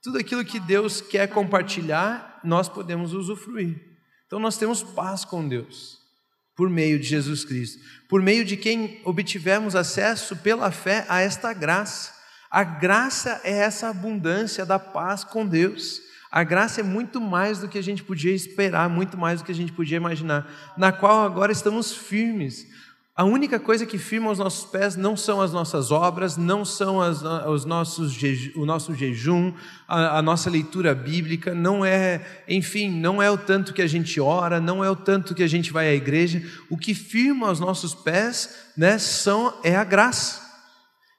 Tudo 0.02 0.18
aquilo 0.18 0.44
que 0.44 0.60
Deus 0.60 1.02
quer 1.02 1.28
compartilhar, 1.28 2.42
nós 2.44 2.68
podemos 2.68 3.14
usufruir. 3.14 3.80
Então 4.28 4.40
nós 4.40 4.58
temos 4.58 4.84
paz 4.84 5.24
com 5.24 5.48
Deus 5.48 6.02
por 6.56 6.70
meio 6.70 7.00
de 7.00 7.08
Jesus 7.08 7.44
Cristo, 7.44 7.82
por 8.08 8.22
meio 8.22 8.46
de 8.46 8.56
quem 8.56 9.02
obtivemos 9.06 9.76
acesso 9.76 10.36
pela 10.36 10.72
fé 10.72 11.06
a 11.10 11.22
esta 11.22 11.54
graça. 11.54 12.13
A 12.54 12.64
graça 12.64 13.42
é 13.44 13.52
essa 13.52 13.90
abundância 13.90 14.64
da 14.64 14.78
paz 14.78 15.24
com 15.24 15.44
Deus. 15.44 16.02
A 16.32 16.44
graça 16.44 16.82
é 16.82 16.84
muito 16.84 17.20
mais 17.20 17.58
do 17.58 17.68
que 17.68 17.80
a 17.80 17.82
gente 17.82 18.04
podia 18.04 18.32
esperar, 18.32 18.88
muito 18.88 19.18
mais 19.18 19.42
do 19.42 19.46
que 19.46 19.52
a 19.52 19.56
gente 19.56 19.72
podia 19.72 19.98
imaginar, 19.98 20.48
na 20.78 20.92
qual 20.92 21.26
agora 21.26 21.52
estamos 21.52 21.92
firmes. 21.92 22.68
A 23.16 23.24
única 23.24 23.60
coisa 23.60 23.88
que 23.88 23.98
firma 23.98 24.30
os 24.30 24.38
nossos 24.38 24.70
pés 24.70 24.96
não 24.96 25.18
são 25.18 25.42
as 25.42 25.52
nossas 25.52 25.90
obras, 25.90 26.38
não 26.38 26.64
são 26.64 27.02
as, 27.02 27.24
os 27.24 27.66
nossos, 27.66 28.16
o 28.56 28.68
nosso 28.68 28.94
jejum, 28.94 29.52
a, 29.88 30.20
a, 30.20 30.22
nossa 30.22 30.48
leitura 30.48 30.94
bíblica, 30.94 31.56
não 31.56 31.84
é, 31.84 32.22
enfim, 32.48 32.88
não 32.88 33.20
é 33.20 33.32
o 33.32 33.38
tanto 33.38 33.74
que 33.74 33.82
a 33.82 33.88
gente 33.88 34.22
ora, 34.22 34.60
não 34.60 34.84
é 34.84 34.90
o 34.92 34.96
tanto 34.96 35.34
que 35.34 35.42
a 35.42 35.48
gente 35.50 35.74
vai 35.74 35.88
à 35.88 35.94
igreja. 35.96 36.44
O 36.70 36.78
que 36.78 36.94
firma 36.94 37.50
os 37.50 37.60
nossos 37.60 37.96
pés, 37.96 38.68
né, 38.78 39.00
são 39.00 39.60
é 39.64 39.76
a 39.76 39.84
graça. 39.84 40.43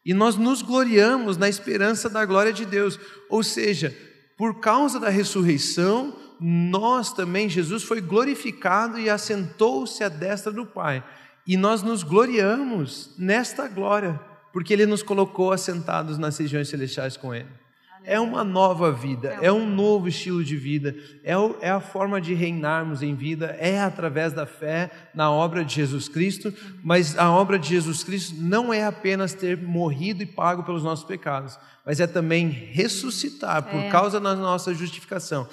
E 0.05 0.13
nós 0.13 0.37
nos 0.37 0.61
gloriamos 0.61 1.37
na 1.37 1.49
esperança 1.49 2.11
da 2.11 2.25
glória 2.25 2.53
de 2.53 2.67
Deus. 2.67 2.99
Ou 3.31 3.43
seja, 3.43 3.97
por 4.37 4.61
causa 4.61 5.01
da 5.01 5.09
ressurreição, 5.09 6.15
nós 6.41 7.13
também, 7.13 7.49
Jesus 7.49 7.83
foi 7.85 8.01
glorificado 8.01 8.99
e 8.99 9.09
assentou-se 9.09 10.03
à 10.05 10.09
destra 10.09 10.53
do 10.53 10.67
Pai. 10.67 11.03
E 11.47 11.57
nós 11.57 11.83
nos 11.83 12.03
gloriamos 12.03 13.15
nesta 13.19 13.69
glória, 13.69 14.21
porque 14.53 14.73
Ele 14.73 14.87
nos 14.87 15.03
colocou 15.03 15.53
assentados 15.53 16.19
nas 16.19 16.37
regiões 16.37 16.69
celestiais 16.69 17.17
com 17.17 17.35
Ele. 17.35 17.64
É 18.05 18.21
uma 18.21 18.45
nova 18.45 18.93
vida, 18.93 19.39
é 19.41 19.51
um 19.51 19.67
novo 19.67 20.09
estilo 20.09 20.45
de 20.45 20.57
vida, 20.57 20.95
é, 21.23 21.33
é, 21.61 21.71
a 21.71 21.81
forma 21.81 22.21
de 22.21 22.35
reinarmos 22.35 23.03
em 23.03 23.15
vida, 23.15 23.57
é 23.59 23.81
através 23.81 24.33
da 24.33 24.45
fé 24.45 24.91
na 25.15 25.31
obra 25.31 25.65
de 25.65 25.75
Jesus 25.75 26.09
Cristo, 26.09 26.53
mas 26.83 27.17
a 27.17 27.33
obra 27.33 27.59
de 27.59 27.69
Jesus 27.69 28.05
Cristo 28.05 28.37
não 28.39 28.73
é 28.73 28.85
apenas 28.85 29.33
ter 29.33 29.57
morrido 29.57 30.23
e 30.23 30.27
pago 30.27 30.65
pelos 30.65 30.83
nossos 30.83 31.05
pecados, 31.05 31.59
mas 31.85 31.99
é 31.99 32.07
também 32.07 32.49
ressuscitar 32.49 33.63
por 33.63 33.81
é. 33.81 33.89
causa 33.89 34.21
da 34.21 34.35
nossa 34.35 34.75
justificação 34.75 35.49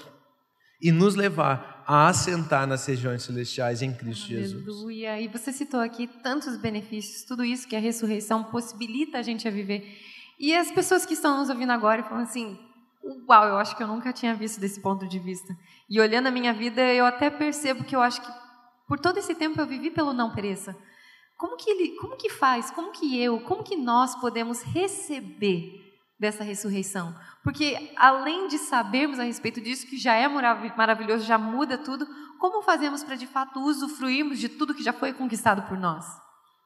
e 0.81 0.91
nos 0.91 1.15
levar 1.15 1.83
a 1.87 2.07
assentar 2.07 2.65
nas 2.65 2.85
regiões 2.85 3.23
celestiais 3.23 3.81
em 3.81 3.93
Cristo 3.93 4.25
Aleluia. 4.25 4.47
Jesus. 4.47 4.67
Aleluia. 4.67 5.21
E 5.21 5.27
você 5.27 5.51
citou 5.51 5.79
aqui 5.79 6.07
tantos 6.23 6.57
benefícios, 6.57 7.23
tudo 7.23 7.43
isso 7.43 7.67
que 7.67 7.75
a 7.75 7.79
ressurreição 7.79 8.43
possibilita 8.45 9.17
a 9.17 9.21
gente 9.21 9.47
a 9.47 9.51
viver. 9.51 9.85
E 10.41 10.55
as 10.55 10.71
pessoas 10.71 11.05
que 11.05 11.13
estão 11.13 11.37
nos 11.37 11.49
ouvindo 11.49 11.71
agora 11.71 12.03
falam 12.03 12.23
assim: 12.23 12.57
Uau, 13.29 13.47
eu 13.47 13.57
acho 13.57 13.77
que 13.77 13.83
eu 13.83 13.87
nunca 13.87 14.11
tinha 14.11 14.33
visto 14.33 14.59
desse 14.59 14.81
ponto 14.81 15.07
de 15.07 15.19
vista. 15.19 15.55
E 15.87 16.01
olhando 16.01 16.27
a 16.27 16.31
minha 16.31 16.51
vida, 16.51 16.81
eu 16.81 17.05
até 17.05 17.29
percebo 17.29 17.83
que 17.83 17.95
eu 17.95 18.01
acho 18.01 18.19
que 18.19 18.31
por 18.87 18.99
todo 18.99 19.19
esse 19.19 19.35
tempo 19.35 19.61
eu 19.61 19.67
vivi 19.67 19.91
pelo 19.91 20.13
não 20.13 20.33
pereça. 20.33 20.75
Como 21.37 21.55
que 21.55 21.69
ele, 21.69 21.95
como 21.97 22.17
que 22.17 22.27
faz? 22.27 22.71
Como 22.71 22.91
que 22.91 23.21
eu, 23.21 23.39
como 23.41 23.63
que 23.63 23.75
nós 23.75 24.15
podemos 24.15 24.63
receber 24.63 25.79
dessa 26.19 26.43
ressurreição. 26.43 27.15
Porque 27.43 27.91
além 27.95 28.47
de 28.47 28.59
sabermos 28.59 29.19
a 29.19 29.23
respeito 29.23 29.59
disso, 29.59 29.87
que 29.87 29.97
já 29.97 30.13
é 30.13 30.27
maravilhoso, 30.27 31.25
já 31.25 31.35
muda 31.35 31.79
tudo, 31.79 32.07
como 32.39 32.61
fazemos 32.61 33.03
para 33.03 33.15
de 33.15 33.25
fato 33.25 33.59
usufruirmos 33.59 34.37
de 34.37 34.47
tudo 34.47 34.75
que 34.75 34.83
já 34.83 34.93
foi 34.93 35.13
conquistado 35.13 35.67
por 35.67 35.79
nós? 35.79 36.05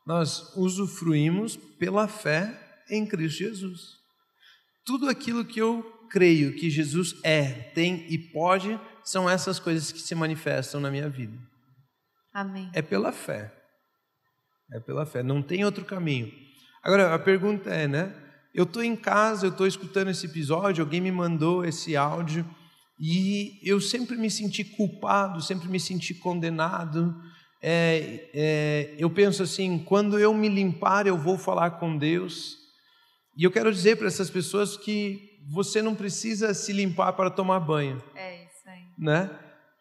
Nós 0.06 0.54
usufruímos 0.58 1.56
pela 1.56 2.06
fé 2.06 2.65
em 2.90 3.06
Cristo 3.06 3.40
Jesus. 3.40 3.82
Tudo 4.86 5.10
aquilo 5.10 5.44
que 5.46 5.60
eu 5.60 5.84
creio 6.10 6.56
que 6.56 6.70
Jesus 6.70 7.16
é, 7.24 7.46
tem 7.74 8.06
e 8.10 8.18
pode, 8.18 8.80
são 9.04 9.30
essas 9.30 9.60
coisas 9.60 9.92
que 9.92 10.00
se 10.00 10.16
manifestam 10.16 10.80
na 10.80 10.90
minha 10.90 11.10
vida. 11.10 11.38
Amém. 12.34 12.70
É 12.74 12.82
pela 12.82 13.12
fé. 13.12 13.54
É 14.72 14.80
pela 14.80 15.06
fé, 15.06 15.22
não 15.22 15.42
tem 15.42 15.64
outro 15.64 15.86
caminho. 15.86 16.32
Agora, 16.84 17.14
a 17.14 17.20
pergunta 17.20 17.70
é, 17.70 17.88
né? 17.88 18.16
Eu 18.54 18.64
estou 18.64 18.84
em 18.84 18.96
casa, 18.96 19.46
eu 19.46 19.52
estou 19.52 19.68
escutando 19.68 20.10
esse 20.10 20.26
episódio, 20.26 20.84
alguém 20.84 21.02
me 21.02 21.12
mandou 21.12 21.66
esse 21.66 21.96
áudio 21.96 22.46
e 23.00 23.60
eu 23.64 23.82
sempre 23.82 24.16
me 24.16 24.32
senti 24.32 24.64
culpado, 24.64 25.42
sempre 25.42 25.68
me 25.68 25.80
senti 25.80 26.14
condenado. 26.14 27.14
é, 27.62 28.30
é, 28.34 28.96
eu 28.98 29.10
penso 29.10 29.44
assim: 29.44 29.80
quando 29.80 30.18
eu 30.18 30.34
me 30.34 30.48
limpar, 30.48 31.06
eu 31.06 31.18
vou 31.18 31.38
falar 31.38 31.72
com 31.72 31.98
Deus. 31.98 32.65
E 33.38 33.44
eu 33.44 33.52
quero 33.52 33.72
dizer 33.72 33.98
para 33.98 34.08
essas 34.08 34.30
pessoas 34.30 34.78
que 34.78 35.40
você 35.48 35.82
não 35.82 35.94
precisa 35.94 36.54
se 36.54 36.72
limpar 36.72 37.14
para 37.14 37.30
tomar 37.30 37.60
banho. 37.60 38.02
É 38.16 38.44
isso 38.44 38.68
aí. 38.68 38.84
Né? 38.98 39.30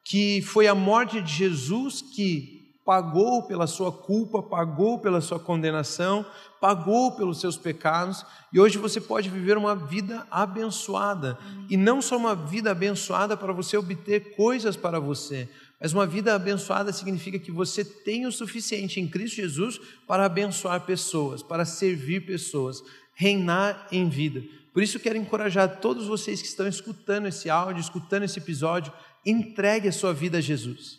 Que 0.04 0.42
foi 0.42 0.66
a 0.66 0.75
morte 0.75 1.23
de 1.23 1.32
Jesus 1.32 2.02
que 2.02 2.54
pagou 2.84 3.44
pela 3.44 3.66
sua 3.66 3.90
culpa, 3.90 4.42
pagou 4.42 4.99
pela 4.99 5.20
sua 5.20 5.38
condenação, 5.38 6.25
pagou 6.61 7.12
pelos 7.12 7.40
seus 7.40 7.56
pecados, 7.56 8.25
e 8.52 8.61
hoje 8.61 8.76
você 8.76 9.00
pode 9.00 9.30
viver 9.30 9.56
uma 9.56 9.75
vida 9.75 10.26
abençoada. 10.30 11.38
E 11.70 11.76
não 11.76 12.02
só 12.02 12.16
uma 12.16 12.34
vida 12.34 12.70
abençoada 12.70 13.37
para 13.37 13.52
você 13.52 13.76
obter 13.76 14.37
coisas 14.37 14.76
para 14.76 15.00
você, 15.00 15.49
mas 15.80 15.92
uma 15.92 16.06
vida 16.06 16.34
abençoada 16.34 16.92
significa 16.92 17.38
que 17.38 17.50
você 17.50 17.84
tem 17.84 18.26
o 18.26 18.32
suficiente 18.32 19.00
em 19.00 19.08
Cristo 19.08 19.37
Jesus 19.37 19.80
para 20.06 20.25
abençoar 20.25 20.80
pessoas, 20.82 21.42
para 21.42 21.64
servir 21.64 22.25
pessoas, 22.25 22.82
reinar 23.14 23.87
em 23.90 24.09
vida. 24.09 24.42
Por 24.73 24.83
isso 24.83 24.99
quero 24.99 25.16
encorajar 25.16 25.80
todos 25.80 26.06
vocês 26.06 26.42
que 26.42 26.49
estão 26.49 26.66
escutando 26.66 27.26
esse 27.26 27.49
áudio, 27.49 27.80
escutando 27.80 28.25
esse 28.25 28.38
episódio, 28.38 28.92
entregue 29.25 29.88
a 29.88 29.92
sua 29.92 30.12
vida 30.12 30.38
a 30.38 30.40
Jesus. 30.40 30.99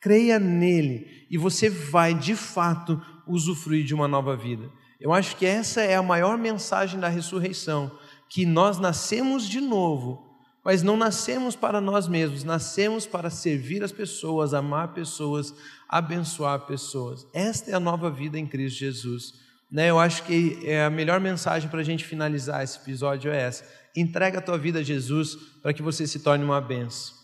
Creia 0.00 0.38
nele 0.38 1.26
e 1.30 1.38
você 1.38 1.70
vai 1.70 2.12
de 2.14 2.36
fato 2.36 3.00
usufruir 3.26 3.84
de 3.84 3.94
uma 3.94 4.06
nova 4.06 4.36
vida. 4.36 4.70
Eu 5.00 5.12
acho 5.12 5.36
que 5.36 5.46
essa 5.46 5.80
é 5.80 5.96
a 5.96 6.02
maior 6.02 6.36
mensagem 6.36 7.00
da 7.00 7.08
ressurreição, 7.08 7.90
que 8.28 8.44
nós 8.44 8.78
nascemos 8.78 9.48
de 9.48 9.60
novo, 9.60 10.38
mas 10.64 10.82
não 10.82 10.96
nascemos 10.96 11.56
para 11.56 11.80
nós 11.80 12.06
mesmos, 12.06 12.44
nascemos 12.44 13.06
para 13.06 13.30
servir 13.30 13.82
as 13.82 13.92
pessoas, 13.92 14.54
amar 14.54 14.94
pessoas, 14.94 15.54
abençoar 15.88 16.66
pessoas. 16.66 17.26
Esta 17.32 17.70
é 17.70 17.74
a 17.74 17.80
nova 17.80 18.10
vida 18.10 18.38
em 18.38 18.46
Cristo 18.46 18.78
Jesus. 18.78 19.43
Né? 19.70 19.90
Eu 19.90 19.98
acho 19.98 20.22
que 20.24 20.58
é 20.64 20.84
a 20.84 20.90
melhor 20.90 21.20
mensagem 21.20 21.68
para 21.68 21.80
a 21.80 21.84
gente 21.84 22.04
finalizar 22.04 22.62
esse 22.62 22.78
episódio 22.78 23.32
é 23.32 23.42
essa. 23.42 23.64
Entrega 23.96 24.38
a 24.38 24.42
tua 24.42 24.58
vida 24.58 24.80
a 24.80 24.82
Jesus 24.82 25.34
para 25.62 25.72
que 25.72 25.82
você 25.82 26.06
se 26.06 26.20
torne 26.20 26.44
uma 26.44 26.60
benção. 26.60 27.14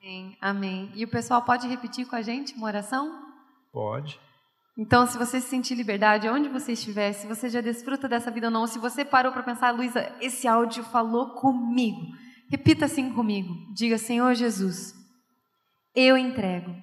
Amém, 0.00 0.36
amém. 0.40 0.92
E 0.94 1.04
o 1.04 1.08
pessoal 1.08 1.42
pode 1.42 1.66
repetir 1.66 2.06
com 2.06 2.16
a 2.16 2.22
gente 2.22 2.54
uma 2.54 2.66
oração? 2.66 3.26
Pode. 3.72 4.18
Então, 4.76 5.06
se 5.06 5.18
você 5.18 5.40
se 5.40 5.48
sentir 5.48 5.74
liberdade, 5.74 6.28
onde 6.28 6.48
você 6.48 6.72
estiver, 6.72 7.12
se 7.12 7.26
você 7.26 7.48
já 7.48 7.60
desfruta 7.60 8.08
dessa 8.08 8.30
vida 8.30 8.46
ou 8.46 8.52
não, 8.52 8.66
se 8.66 8.78
você 8.78 9.04
parou 9.04 9.32
para 9.32 9.42
pensar, 9.42 9.72
Luísa, 9.72 10.14
esse 10.20 10.46
áudio 10.46 10.84
falou 10.84 11.30
comigo. 11.34 12.00
Repita 12.48 12.84
assim 12.84 13.12
comigo. 13.12 13.52
Diga, 13.74 13.98
Senhor 13.98 14.34
Jesus, 14.34 14.94
eu 15.94 16.16
entrego 16.16 16.74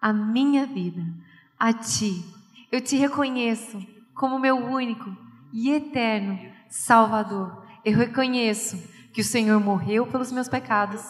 a 0.00 0.12
minha 0.12 0.66
vida 0.66 1.00
a 1.58 1.72
Ti. 1.72 2.24
Eu 2.70 2.80
te 2.80 2.96
reconheço 2.96 3.78
como 4.16 4.38
meu 4.38 4.56
único 4.56 5.14
e 5.52 5.70
eterno 5.70 6.38
Salvador. 6.68 7.64
Eu 7.84 7.96
reconheço 7.96 8.82
que 9.12 9.20
o 9.20 9.24
Senhor 9.24 9.60
morreu 9.60 10.06
pelos 10.06 10.32
meus 10.32 10.48
pecados 10.48 11.02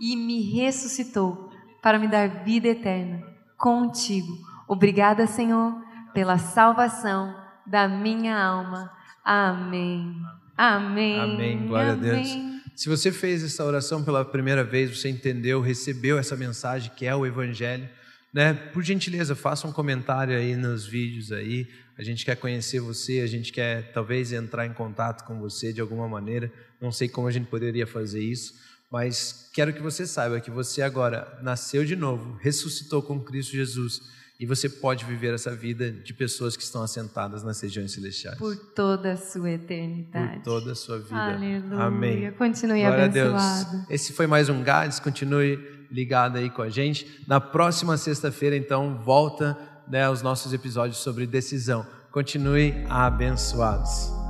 e 0.00 0.16
me 0.16 0.40
ressuscitou 0.40 1.50
para 1.82 1.98
me 1.98 2.08
dar 2.08 2.44
vida 2.44 2.68
eterna 2.68 3.22
contigo. 3.58 4.38
Obrigada, 4.66 5.26
Senhor, 5.26 5.74
pela 6.14 6.38
salvação 6.38 7.34
da 7.66 7.86
minha 7.86 8.42
alma. 8.42 8.90
Amém. 9.22 10.16
Amém. 10.56 11.20
Amém. 11.20 11.66
Glória 11.66 11.92
Amém. 11.92 12.10
a 12.10 12.14
Deus. 12.14 12.54
Se 12.74 12.88
você 12.88 13.12
fez 13.12 13.44
essa 13.44 13.64
oração 13.64 14.02
pela 14.02 14.24
primeira 14.24 14.64
vez, 14.64 14.98
você 14.98 15.08
entendeu, 15.08 15.60
recebeu 15.60 16.18
essa 16.18 16.36
mensagem 16.36 16.90
que 16.96 17.06
é 17.06 17.14
o 17.14 17.26
Evangelho, 17.26 17.88
né? 18.32 18.52
Por 18.52 18.82
gentileza, 18.82 19.36
faça 19.36 19.68
um 19.68 19.72
comentário 19.72 20.36
aí 20.36 20.56
nos 20.56 20.86
vídeos 20.86 21.30
aí. 21.30 21.68
A 21.96 22.02
gente 22.02 22.24
quer 22.24 22.36
conhecer 22.36 22.80
você, 22.80 23.20
a 23.20 23.26
gente 23.26 23.52
quer 23.52 23.92
talvez 23.92 24.32
entrar 24.32 24.66
em 24.66 24.72
contato 24.72 25.24
com 25.24 25.38
você 25.38 25.72
de 25.72 25.80
alguma 25.80 26.08
maneira. 26.08 26.52
Não 26.80 26.90
sei 26.90 27.08
como 27.08 27.28
a 27.28 27.30
gente 27.30 27.46
poderia 27.46 27.86
fazer 27.86 28.20
isso, 28.20 28.54
mas 28.90 29.48
quero 29.52 29.72
que 29.72 29.80
você 29.80 30.06
saiba 30.06 30.40
que 30.40 30.50
você 30.50 30.82
agora 30.82 31.38
nasceu 31.42 31.84
de 31.84 31.94
novo, 31.94 32.36
ressuscitou 32.40 33.00
com 33.00 33.20
Cristo 33.20 33.52
Jesus 33.52 34.02
e 34.38 34.46
você 34.46 34.68
pode 34.68 35.04
viver 35.04 35.32
essa 35.32 35.54
vida 35.54 35.92
de 35.92 36.12
pessoas 36.12 36.56
que 36.56 36.62
estão 36.64 36.82
assentadas 36.82 37.44
nas 37.44 37.60
regiões 37.60 37.92
celestiais. 37.92 38.36
Por 38.36 38.56
toda 38.56 39.12
a 39.12 39.16
sua 39.16 39.52
eternidade. 39.52 40.38
Por 40.38 40.42
toda 40.42 40.72
a 40.72 40.74
sua 40.74 40.98
vida. 40.98 41.14
Aleluia. 41.14 41.80
Amém. 41.80 42.32
Continue 42.32 42.80
Glória 42.80 43.04
abençoado. 43.04 43.36
a 43.36 43.70
Deus. 43.70 43.84
Esse 43.88 44.12
foi 44.12 44.26
mais 44.26 44.48
um 44.48 44.62
Gades. 44.64 44.98
Continue 44.98 45.86
ligado 45.90 46.38
aí 46.38 46.50
com 46.50 46.62
a 46.62 46.68
gente. 46.68 47.22
Na 47.28 47.40
próxima 47.40 47.96
sexta-feira, 47.96 48.56
então, 48.56 49.00
volta 49.04 49.56
né, 49.86 50.08
os 50.08 50.22
nossos 50.22 50.52
episódios 50.52 50.98
sobre 50.98 51.26
decisão. 51.26 51.86
Continue 52.10 52.84
abençoados. 52.88 54.23